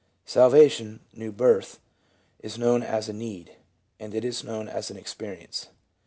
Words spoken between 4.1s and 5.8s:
it is known as an experience.